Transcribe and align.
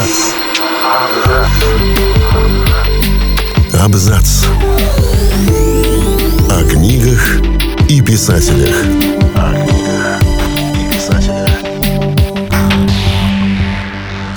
Абзац. 0.00 0.32
Абзац. 3.84 4.44
О 6.50 6.64
книгах 6.64 7.40
и 7.86 8.00
писателях. 8.00 8.74
О 9.34 9.52
книгах 9.52 10.22
и 10.72 10.94
писателях. 10.94 11.50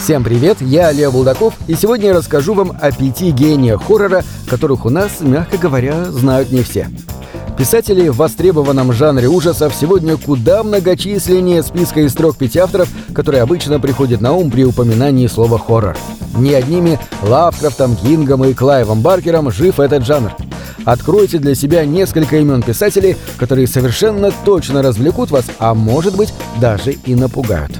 Всем 0.04 0.25
привет, 0.25 0.57
я 0.59 0.91
Лев 0.91 1.13
Булдаков, 1.13 1.54
и 1.68 1.75
сегодня 1.75 2.07
я 2.07 2.14
расскажу 2.14 2.54
вам 2.54 2.73
о 2.82 2.91
пяти 2.91 3.32
гениях 3.32 3.86
хоррора, 3.88 4.25
которых 4.50 4.86
у 4.86 4.89
нас, 4.89 5.21
мягко 5.21 5.57
говоря, 5.57 6.04
знают 6.11 6.52
не 6.52 6.61
все. 6.61 6.89
Писатели 7.57 8.09
в 8.09 8.17
востребованном 8.17 8.91
жанре 8.93 9.27
ужасов 9.27 9.75
сегодня 9.75 10.17
куда 10.17 10.63
многочисленнее 10.63 11.61
списка 11.61 12.02
из 12.02 12.13
трех 12.13 12.35
пяти 12.35 12.57
авторов, 12.59 12.89
которые 13.13 13.43
обычно 13.43 13.79
приходят 13.79 14.21
на 14.21 14.33
ум 14.33 14.49
при 14.49 14.63
упоминании 14.65 15.27
слова 15.27 15.59
«хоррор». 15.59 15.95
Не 16.35 16.55
одними 16.55 16.99
Лавкрафтом, 17.21 17.95
Кингом 17.95 18.43
и 18.43 18.53
Клайвом 18.53 19.02
Баркером 19.02 19.52
жив 19.52 19.79
этот 19.79 20.03
жанр. 20.03 20.35
Откройте 20.84 21.38
для 21.38 21.53
себя 21.53 21.85
несколько 21.85 22.38
имен 22.38 22.63
писателей, 22.63 23.16
которые 23.38 23.67
совершенно 23.67 24.31
точно 24.43 24.81
развлекут 24.81 25.29
вас, 25.29 25.45
а 25.59 25.76
может 25.76 26.17
быть 26.17 26.34
даже 26.59 26.93
и 26.93 27.13
напугают. 27.13 27.71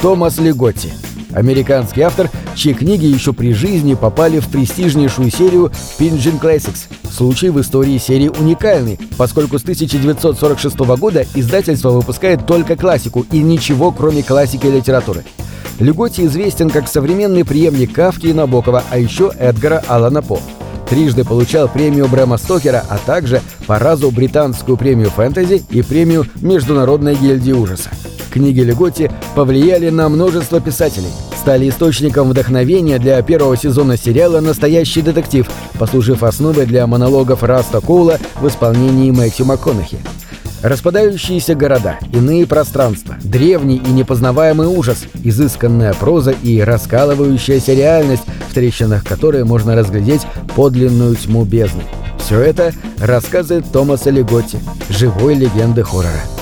Томас 0.00 0.38
Леготти– 0.38 0.92
Американский 1.34 2.02
автор, 2.02 2.30
чьи 2.54 2.72
книги 2.72 3.06
еще 3.06 3.32
при 3.32 3.52
жизни 3.52 3.94
попали 3.94 4.38
в 4.38 4.48
престижнейшую 4.48 5.30
серию 5.30 5.72
Pingin 5.98 6.40
Classics. 6.40 6.86
Случай 7.10 7.50
в 7.50 7.60
истории 7.60 7.98
серии 7.98 8.28
уникальный, 8.28 8.98
поскольку 9.18 9.58
с 9.58 9.62
1946 9.62 10.78
года 10.98 11.26
издательство 11.34 11.90
выпускает 11.90 12.46
только 12.46 12.76
классику 12.76 13.26
и 13.32 13.38
ничего, 13.38 13.90
кроме 13.90 14.22
классики 14.22 14.66
литературы. 14.66 15.24
Лиготти 15.80 16.22
известен 16.22 16.70
как 16.70 16.86
современный 16.86 17.44
преемник 17.44 17.92
Кафки 17.92 18.28
и 18.28 18.32
Набокова, 18.32 18.84
а 18.90 18.98
еще 18.98 19.32
Эдгара 19.36 19.82
Аллана 19.88 20.22
По. 20.22 20.38
Трижды 20.88 21.24
получал 21.24 21.66
премию 21.68 22.06
Брэма 22.06 22.36
Стокера, 22.36 22.84
а 22.88 22.98
также 22.98 23.42
по 23.66 23.78
разу 23.78 24.10
британскую 24.10 24.76
премию 24.76 25.10
фэнтези 25.10 25.64
и 25.70 25.82
премию 25.82 26.26
Международной 26.36 27.16
гильдии 27.16 27.52
ужаса. 27.52 27.90
Книги 28.34 28.62
Лиготти 28.62 29.12
повлияли 29.36 29.90
на 29.90 30.08
множество 30.08 30.60
писателей, 30.60 31.12
стали 31.40 31.68
источником 31.68 32.28
вдохновения 32.28 32.98
для 32.98 33.22
первого 33.22 33.56
сезона 33.56 33.96
сериала 33.96 34.40
«Настоящий 34.40 35.02
детектив», 35.02 35.48
послужив 35.78 36.24
основой 36.24 36.66
для 36.66 36.84
монологов 36.88 37.44
Раста 37.44 37.80
Коула 37.80 38.18
в 38.40 38.48
исполнении 38.48 39.12
Мэтью 39.12 39.46
МакКонахи. 39.46 39.98
Распадающиеся 40.62 41.54
города, 41.54 42.00
иные 42.12 42.44
пространства, 42.44 43.14
древний 43.22 43.76
и 43.76 43.90
непознаваемый 43.90 44.66
ужас, 44.66 45.04
изысканная 45.22 45.94
проза 45.94 46.32
и 46.32 46.60
раскалывающаяся 46.60 47.72
реальность, 47.72 48.24
в 48.50 48.54
трещинах 48.54 49.04
которой 49.04 49.44
можно 49.44 49.76
разглядеть 49.76 50.22
подлинную 50.56 51.14
тьму 51.14 51.44
бездны. 51.44 51.84
Все 52.18 52.40
это— 52.40 52.72
рассказы 52.98 53.62
Томаса 53.62 54.10
Леготти, 54.10 54.58
живой 54.88 55.34
легенды 55.36 55.84
хоррора. 55.84 56.33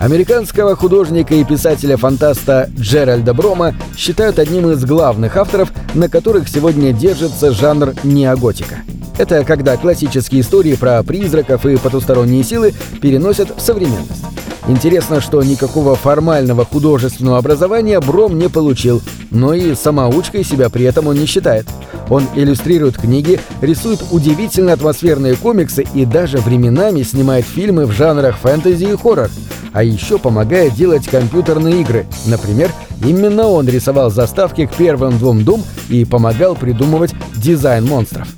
Американского 0.00 0.76
художника 0.76 1.34
и 1.34 1.44
писателя-фантаста 1.44 2.70
Джеральда 2.74 3.34
Брома 3.34 3.74
считают 3.94 4.38
одним 4.38 4.70
из 4.70 4.82
главных 4.82 5.36
авторов, 5.36 5.70
на 5.92 6.08
которых 6.08 6.48
сегодня 6.48 6.94
держится 6.94 7.52
жанр 7.52 7.92
неоготика. 8.02 8.76
Это 9.18 9.44
когда 9.44 9.76
классические 9.76 10.40
истории 10.40 10.74
про 10.74 11.02
призраков 11.02 11.66
и 11.66 11.76
потусторонние 11.76 12.42
силы 12.44 12.72
переносят 13.02 13.54
в 13.54 13.60
современность. 13.60 14.24
Интересно, 14.68 15.20
что 15.20 15.42
никакого 15.42 15.94
формального 15.96 16.64
художественного 16.64 17.36
образования 17.36 18.00
Бром 18.00 18.38
не 18.38 18.48
получил, 18.48 19.02
но 19.30 19.52
и 19.52 19.74
самоучкой 19.74 20.44
себя 20.44 20.70
при 20.70 20.86
этом 20.86 21.08
он 21.08 21.16
не 21.16 21.26
считает. 21.26 21.66
Он 22.10 22.24
иллюстрирует 22.34 22.98
книги, 22.98 23.40
рисует 23.62 24.04
удивительно 24.10 24.74
атмосферные 24.74 25.36
комиксы 25.36 25.86
и 25.94 26.04
даже 26.04 26.38
временами 26.38 27.02
снимает 27.02 27.46
фильмы 27.46 27.86
в 27.86 27.92
жанрах 27.92 28.36
фэнтези 28.36 28.84
и 28.84 28.96
хоррор– 28.96 29.30
а 29.72 29.82
еще 29.82 30.18
помогает 30.18 30.74
делать 30.74 31.06
компьютерные 31.06 31.80
игры. 31.80 32.06
Например, 32.26 32.70
именно 33.04 33.46
он 33.46 33.68
рисовал 33.68 34.10
заставки 34.10 34.66
к 34.66 34.74
первым 34.74 35.18
двум 35.18 35.40
Doom 35.40 35.62
и 35.88 36.04
помогал 36.04 36.54
придумывать 36.54 37.14
дизайн 37.36 37.86
монстров. 37.86 38.28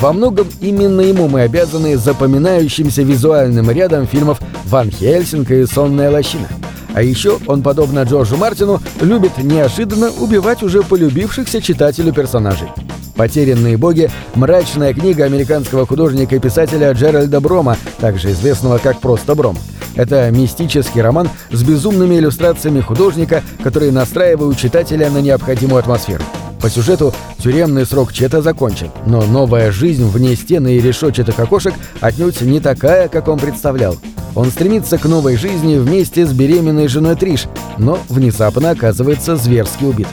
Во 0.00 0.12
многом 0.12 0.48
именно 0.60 1.00
ему 1.00 1.28
мы 1.28 1.42
обязаны 1.42 1.96
запоминающимся 1.96 3.02
визуальным 3.02 3.70
рядом 3.70 4.06
фильмов 4.06 4.38
«Ван 4.66 4.90
Хельсинг» 4.90 5.50
и 5.50 5.66
«Сонная 5.66 6.10
лощина». 6.10 6.46
А 6.94 7.02
еще 7.02 7.38
он, 7.46 7.62
подобно 7.62 8.02
Джорджу 8.02 8.36
Мартину, 8.36 8.80
любит 9.00 9.38
неожиданно 9.38 10.10
убивать 10.10 10.62
уже 10.62 10.82
полюбившихся 10.82 11.60
читателю 11.60 12.12
персонажей. 12.12 12.68
«Потерянные 13.18 13.76
боги»— 13.76 14.08
мрачная 14.36 14.94
книга 14.94 15.24
американского 15.24 15.84
художника 15.84 16.36
и 16.36 16.38
писателя 16.38 16.92
Джеральда 16.92 17.40
Брома, 17.40 17.76
также 17.98 18.30
известного 18.30 18.78
как 18.78 19.00
просто 19.00 19.34
Бром. 19.34 19.58
Это 19.96 20.30
мистический 20.30 21.02
роман 21.02 21.28
с 21.50 21.64
безумными 21.64 22.14
иллюстрациями 22.14 22.80
художника, 22.80 23.42
которые 23.64 23.90
настраивают 23.90 24.56
читателя 24.56 25.10
на 25.10 25.18
необходимую 25.18 25.80
атмосферу. 25.80 26.22
По 26.60 26.70
сюжету 26.70 27.12
тюремный 27.38 27.86
срок 27.86 28.12
Чета 28.12 28.40
закончен, 28.40 28.92
но 29.04 29.22
новая 29.22 29.72
жизнь 29.72 30.08
вне 30.08 30.36
стены 30.36 30.76
и 30.76 30.80
решетчатых 30.80 31.40
окошек 31.40 31.74
отнюдь 32.00 32.40
не 32.42 32.60
такая, 32.60 33.08
как 33.08 33.26
он 33.26 33.40
представлял. 33.40 33.96
Он 34.36 34.48
стремится 34.52 34.96
к 34.96 35.06
новой 35.06 35.36
жизни 35.36 35.76
вместе 35.76 36.24
с 36.24 36.32
беременной 36.32 36.86
женой 36.86 37.16
Триш, 37.16 37.46
но 37.78 37.98
внезапно 38.08 38.70
оказывается 38.70 39.34
зверски 39.34 39.82
убит. 39.82 40.06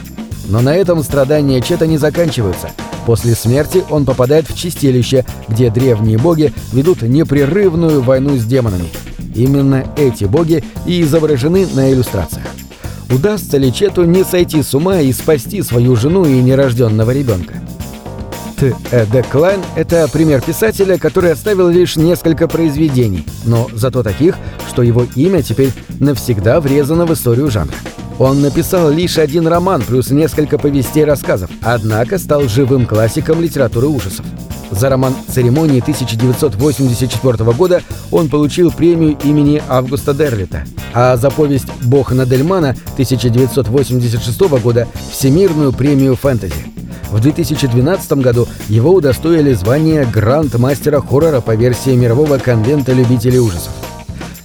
Но 0.48 0.60
на 0.60 0.74
этом 0.74 1.02
страдания 1.02 1.60
Чета 1.60 1.86
не 1.86 1.98
заканчиваются. 1.98 2.70
После 3.04 3.34
смерти 3.34 3.84
он 3.90 4.04
попадает 4.04 4.48
в 4.48 4.56
чистилище, 4.56 5.24
где 5.48 5.70
древние 5.70 6.18
боги 6.18 6.52
ведут 6.72 7.02
непрерывную 7.02 8.02
войну 8.02 8.36
с 8.36 8.44
демонами. 8.44 8.88
Именно 9.34 9.84
эти 9.96 10.24
боги 10.24 10.64
и 10.86 11.02
изображены 11.02 11.66
на 11.74 11.92
иллюстрациях. 11.92 12.46
Удастся 13.10 13.58
ли 13.58 13.72
Чету 13.72 14.04
не 14.04 14.24
сойти 14.24 14.62
с 14.62 14.74
ума 14.74 15.00
и 15.00 15.12
спасти 15.12 15.62
свою 15.62 15.94
жену 15.94 16.24
и 16.24 16.42
нерожденного 16.42 17.12
ребенка? 17.12 17.54
Т. 18.58 18.74
Э. 18.90 19.06
Д. 19.06 19.22
Клайн– 19.22 19.60
это 19.76 20.08
пример 20.08 20.40
писателя, 20.40 20.98
который 20.98 21.32
оставил 21.32 21.68
лишь 21.68 21.96
несколько 21.96 22.48
произведений, 22.48 23.24
но 23.44 23.68
зато 23.72 24.02
таких, 24.02 24.36
что 24.68 24.82
его 24.82 25.06
имя 25.14 25.42
теперь 25.42 25.72
навсегда 26.00 26.60
врезано 26.60 27.06
в 27.06 27.12
историю 27.12 27.50
жанра. 27.50 27.74
Он 28.18 28.40
написал 28.40 28.90
лишь 28.90 29.18
один 29.18 29.46
роман 29.46 29.82
плюс 29.82 30.10
несколько 30.10 30.58
повестей 30.58 31.02
и 31.02 31.04
рассказов, 31.04 31.50
однако 31.62 32.18
стал 32.18 32.42
живым 32.48 32.86
классиком 32.86 33.42
литературы 33.42 33.88
ужасов. 33.88 34.24
За 34.70 34.88
роман 34.88 35.14
«Церемонии» 35.28 35.80
1984 35.80 37.52
года 37.52 37.82
он 38.10 38.28
получил 38.28 38.72
премию 38.72 39.16
имени 39.22 39.62
Августа 39.68 40.12
Дерлита, 40.12 40.64
а 40.92 41.16
за 41.16 41.30
повесть 41.30 41.68
«Бог 41.82 42.10
Надельмана» 42.12 42.70
1986 42.94 44.40
года– 44.62 44.88
Всемирную 45.12 45.72
премию 45.72 46.16
фэнтези. 46.16 46.72
В 47.10 47.20
2012 47.20 48.12
году 48.14 48.48
его 48.68 48.92
удостоили 48.92 49.52
звания 49.52 50.04
гранд-мастера 50.04 51.00
хоррора 51.00 51.40
по 51.40 51.54
версии 51.54 51.94
Мирового 51.94 52.38
конвента 52.38 52.92
любителей 52.92 53.38
ужасов. 53.38 53.72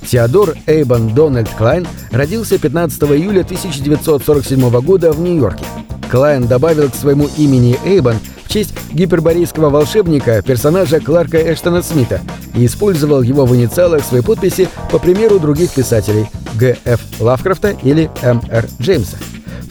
Теодор 0.05 0.55
Эйбон 0.67 1.13
Дональд 1.13 1.49
Клайн 1.49 1.87
родился 2.11 2.57
15 2.57 3.03
июля 3.03 3.41
1947 3.41 4.81
года 4.81 5.11
в 5.11 5.19
Нью-Йорке. 5.19 5.65
Клайн 6.09 6.47
добавил 6.47 6.89
к 6.89 6.95
своему 6.95 7.29
имени 7.37 7.77
Эйбон 7.85 8.15
в 8.43 8.49
честь 8.49 8.73
гиперборейского 8.91 9.69
волшебника, 9.69 10.41
персонажа 10.41 10.99
Кларка 10.99 11.37
Эштона 11.37 11.81
Смита, 11.81 12.19
и 12.53 12.65
использовал 12.65 13.21
его 13.21 13.45
в 13.45 13.55
инициалах 13.55 14.03
своей 14.03 14.23
подписи 14.23 14.67
по 14.91 14.99
примеру 14.99 15.39
других 15.39 15.71
писателей 15.71 16.25
Г.Ф. 16.55 16.99
Лавкрафта 17.21 17.75
или 17.83 18.11
М.Р. 18.21 18.67
Джеймса. 18.81 19.17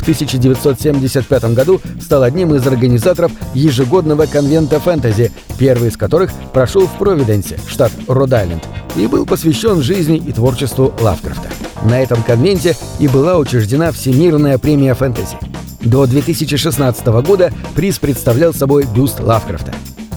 В 0.00 0.02
1975 0.02 1.44
году 1.54 1.78
стал 2.00 2.22
одним 2.22 2.54
из 2.54 2.66
организаторов 2.66 3.32
ежегодного 3.52 4.24
конвента 4.24 4.80
фэнтези, 4.80 5.30
первый 5.58 5.90
из 5.90 5.98
которых 5.98 6.32
прошел 6.54 6.86
в 6.86 6.98
Провиденсе, 6.98 7.58
штат 7.68 7.92
Род-Айленд, 8.08 8.66
и 8.96 9.06
был 9.06 9.26
посвящен 9.26 9.82
жизни 9.82 10.16
и 10.16 10.32
творчеству 10.32 10.94
Лавкрафта. 11.02 11.48
На 11.84 12.00
этом 12.00 12.22
конвенте 12.22 12.76
и 12.98 13.08
была 13.08 13.36
учреждена 13.36 13.92
Всемирная 13.92 14.56
премия 14.56 14.94
фэнтези. 14.94 15.36
До 15.82 16.06
2016 16.06 17.06
года 17.22 17.52
приз 17.74 17.98
представлял 17.98 18.54
собой 18.54 18.86
бюст 18.86 19.20
Лавкрафта. 19.20 19.74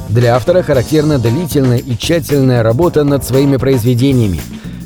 Для 0.08 0.38
автора 0.38 0.64
характерна 0.64 1.20
длительная 1.20 1.80
и 1.80 1.98
тщательная 1.98 2.64
работа 2.64 3.04
над 3.04 3.26
своими 3.26 3.58
произведениями. 3.58 4.40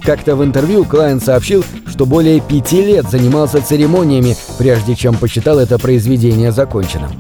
Как-то 0.08 0.38
в 0.38 0.44
интервью 0.46 0.86
Клайн 0.86 1.20
сообщил, 1.20 1.66
что 1.86 2.06
более 2.06 2.40
пяти 2.40 2.82
лет 2.82 3.10
занимался 3.10 3.62
церемониями, 3.62 4.38
прежде 4.58 4.96
чем 4.96 5.18
посчитал 5.18 5.60
это 5.60 5.78
произведение 5.78 6.54
законченным. 6.54 7.12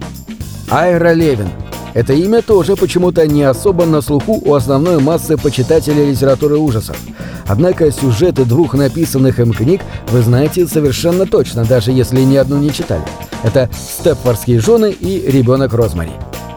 Айра 0.70 1.12
Левин. 1.12 1.50
Это 1.94 2.14
имя 2.14 2.42
тоже 2.42 2.78
почему-то 2.78 3.28
не 3.28 3.44
особо 3.44 3.86
на 3.86 4.00
слуху 4.00 4.42
у 4.42 4.54
основной 4.54 5.02
массы 5.02 5.36
почитателей 5.36 6.12
литературы 6.12 6.60
ужасов. 6.60 6.98
Однако 7.46 7.92
сюжеты 7.92 8.46
двух 8.46 8.74
написанных 8.74 9.42
им 9.42 9.52
книг 9.52 9.82
вы 10.12 10.22
знаете 10.22 10.66
совершенно 10.66 11.26
точно, 11.26 11.66
даже 11.66 11.92
если 11.92 12.22
ни 12.22 12.38
одну 12.38 12.58
не 12.58 12.72
читали. 12.72 13.04
Это 13.44 13.70
«Степфордские 13.74 14.62
жены» 14.62 14.94
и 14.94 15.30
«Ребенок 15.30 15.74
Розмари». 15.74 16.12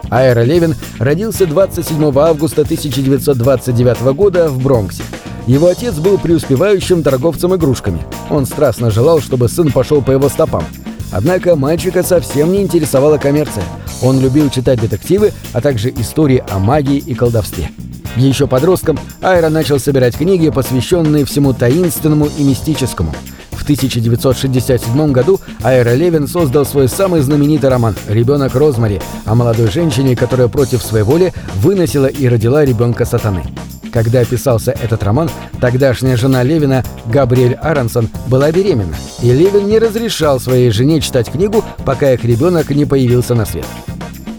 Айра 0.09 0.45
Левин 0.45 0.75
родился 0.97 1.45
27 1.45 2.17
августа 2.17 2.61
1929 2.61 4.01
года 4.13 4.47
в 4.47 4.63
Бронксе. 4.63 5.03
Его 5.47 5.67
отец 5.67 5.95
был 5.95 6.17
преуспевающим 6.17 7.03
торговцем 7.03 7.55
игрушками. 7.55 8.01
Он 8.29 8.45
страстно 8.45 8.91
желал, 8.91 9.21
чтобы 9.21 9.49
сын 9.49 9.71
пошел 9.71 10.01
по 10.01 10.11
его 10.11 10.29
стопам. 10.29 10.63
Однако 11.11 11.55
мальчика 11.55 12.03
совсем 12.03 12.51
не 12.51 12.61
интересовала 12.61 13.17
коммерция. 13.17 13.63
Он 14.01 14.19
любил 14.19 14.49
читать 14.49 14.79
детективы, 14.79 15.33
а 15.53 15.61
также 15.61 15.89
истории 15.89 16.43
о 16.49 16.59
магии 16.59 16.97
и 16.97 17.13
колдовстве. 17.13 17.69
Еще 18.15 18.47
подростком 18.47 18.99
Айра 19.21 19.49
начал 19.49 19.79
собирать 19.79 20.17
книги, 20.17 20.49
посвященные 20.49 21.25
всему 21.25 21.53
таинственному 21.53 22.27
и 22.37 22.43
мистическому. 22.43 23.13
В 23.51 23.63
1967 23.63 25.11
году 25.11 25.39
Айра 25.61 25.93
Левин 25.93 26.27
создал 26.27 26.65
свой 26.65 26.89
самый 26.89 27.21
знаменитый 27.21 27.69
роман 27.69 27.95
«Ребенок 28.07 28.55
Розмари» 28.55 28.99
о 29.25 29.35
молодой 29.35 29.69
женщине, 29.69 30.15
которая 30.15 30.47
против 30.47 30.81
своей 30.81 31.05
воли 31.05 31.33
выносила 31.55 32.07
и 32.07 32.27
родила 32.27 32.65
ребенка 32.65 33.05
сатаны. 33.05 33.43
Когда 33.91 34.23
писался 34.23 34.71
этот 34.71 35.03
роман, 35.03 35.29
тогдашняя 35.59 36.15
жена 36.15 36.43
Левина, 36.43 36.83
Габриэль 37.07 37.55
Аронсон, 37.55 38.09
была 38.27 38.51
беременна, 38.51 38.95
и 39.21 39.31
Левин 39.31 39.67
не 39.67 39.79
разрешал 39.79 40.39
своей 40.39 40.71
жене 40.71 41.01
читать 41.01 41.29
книгу, 41.29 41.63
пока 41.85 42.13
их 42.13 42.23
ребенок 42.23 42.69
не 42.69 42.85
появился 42.85 43.35
на 43.35 43.45
свет. 43.45 43.65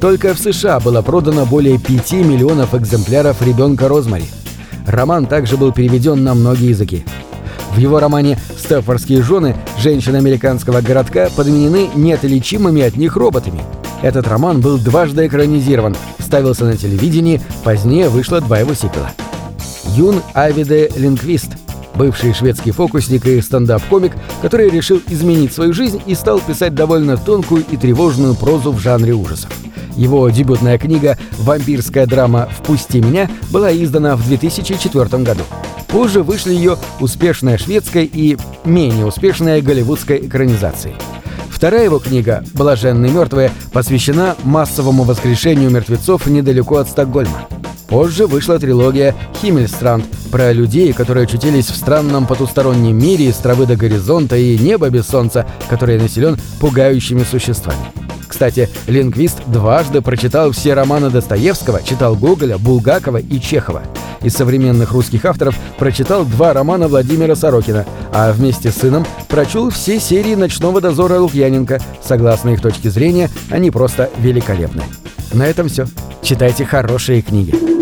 Только 0.01 0.35
в 0.35 0.39
США 0.39 0.81
было 0.81 1.03
продано 1.03 1.45
более 1.45 1.79
5 1.79 2.13
миллионов 2.13 2.75
экземпляров 2.75 3.43
«Ребенка 3.43 3.89
Розмари». 3.89 4.25
Роман 4.87 5.27
также 5.27 5.57
был 5.57 5.73
переведен 5.73 6.25
на 6.25 6.35
многие 6.35 6.71
языки. 6.71 7.05
В 7.75 7.79
его 7.79 8.01
романе 8.01 8.39
«Стефордские 8.59 9.23
жены» 9.23 9.55
женщины 9.79 10.17
американского 10.17 10.81
городка 10.81 11.29
подменены 11.37 11.89
неотличимыми 11.95 12.83
от 12.83 12.97
них 12.97 13.17
роботами. 13.17 13.63
Этот 14.03 14.27
роман 14.27 14.61
был 14.61 14.79
дважды 14.79 15.27
экранизирован, 15.27 15.95
ставился 16.19 16.65
на 16.65 16.77
телевидении, 16.77 17.41
позднее 17.63 18.09
вышло 18.09 18.41
два 18.41 18.59
его 18.59 18.75
сиквела. 18.75 19.13
Юн 19.95 20.23
Авиде 20.35 20.91
Линквист, 20.97 21.51
бывший 21.95 22.33
шведский 22.33 22.71
фокусник 22.71 23.27
и 23.27 23.41
стендап-комик, 23.43 24.13
который 24.41 24.71
решил 24.71 25.03
изменить 25.09 25.53
свою 25.53 25.75
жизнь 25.75 26.01
и 26.07 26.15
стал 26.15 26.41
писать 26.41 26.75
довольно 26.75 27.19
тонкую 27.19 27.65
и 27.71 27.77
тревожную 27.77 28.35
прозу 28.35 28.73
в 28.73 28.79
жанре 28.79 29.13
ужасов. 29.13 29.53
Его 29.95 30.29
дебютная 30.31 30.79
книга 30.79 31.19
«Вампирская 31.33 32.07
драма 32.07 32.49
«Впусти 32.51 33.01
меня» 33.01 33.31
была 33.51 33.71
издана 33.71 34.17
в 34.17 34.27
2004 34.27 35.23
году. 35.23 35.43
Позже 35.89 36.23
вышли 36.23 36.55
ее 36.55 36.79
успешная 37.01 37.59
шведская 37.59 38.05
и 38.05 38.39
менее 38.65 39.05
успешная 39.05 39.61
голливудская 39.61 40.17
экранизации. 40.17 40.95
Вторая 41.51 41.85
его 41.85 41.99
книга 41.99 42.43
«Блаженные 42.55 43.13
мертвые» 43.13 43.53
посвящена 43.75 44.37
массовому 44.43 45.03
воскрешению 45.03 45.71
мертвецов 45.71 46.27
недалеко 46.27 46.79
от 46.79 46.89
Стокгольма. 46.89 47.47
Позже 47.93 48.27
вышла 48.27 48.59
трилогия 48.59 49.15
«Химмельстранд» 49.43 50.07
про 50.31 50.51
людей, 50.51 50.95
которые 50.95 51.25
очутились 51.25 51.67
в 51.67 51.77
странном 51.77 52.27
потустороннем 52.27 52.97
мире 52.97 53.27
из 53.27 53.37
травы 53.37 53.67
до 53.67 53.77
горизонта 53.77 54.35
и 54.35 54.57
неба 54.57 54.89
без 54.89 55.07
солнца, 55.07 55.47
который 55.69 55.99
населен 55.99 56.39
пугающими 56.59 57.23
существами. 57.23 57.77
Кстати, 58.27 58.71
лингвист 58.87 59.43
дважды 59.47 60.01
прочитал 60.01 60.53
все 60.53 60.73
романы 60.73 61.11
Достоевского, 61.11 61.83
читал 61.83 62.17
Гоголя, 62.17 62.57
Булгакова 62.57 63.19
и 63.19 63.39
Чехова. 63.39 63.83
Из 64.23 64.33
современных 64.33 64.93
русских 64.93 65.27
авторов 65.27 65.55
прочитал 65.79 66.25
два 66.25 66.55
романа 66.55 66.89
Владимира 66.89 67.37
Сорокина, 67.37 67.85
а 68.11 68.33
вместе 68.33 68.71
с 68.71 68.77
сыном 68.77 69.05
прочел 69.29 69.69
все 69.69 70.01
серии 70.01 70.35
«Ночного 70.35 70.81
дозора» 70.81 71.19
Лукьяненко. 71.19 71.79
Согласно 72.03 72.51
их 72.51 72.63
точке 72.63 72.89
зрения, 72.89 73.29
они 73.51 73.71
просто 73.71 74.09
великолепны. 74.17 74.83
На 75.35 75.47
этом 75.47 75.69
все. 75.69 75.87
Читайте 76.23 76.65
хорошие 76.65 77.21
книги. 77.21 77.82